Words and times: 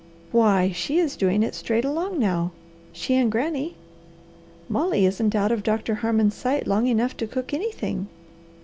"Why 0.31 0.71
she 0.71 0.97
is 0.97 1.15
doing 1.15 1.43
it 1.43 1.53
straight 1.53 1.85
along 1.85 2.17
now! 2.17 2.49
She 2.91 3.13
and 3.17 3.31
Granny! 3.31 3.75
Molly 4.67 5.05
isn't 5.05 5.35
out 5.35 5.51
of 5.51 5.61
Doctor 5.61 5.93
Harmon's 5.93 6.33
sight 6.33 6.65
long 6.65 6.87
enough 6.87 7.15
to 7.17 7.27
cook 7.27 7.53
anything. 7.53 8.07